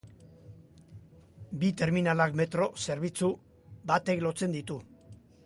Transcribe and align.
Bi 1.63 1.69
terminalak 1.81 2.33
metro 2.41 2.69
zerbitzu 2.87 3.31
batek 3.93 4.27
lotzen 4.29 4.59
ditu. 4.59 4.81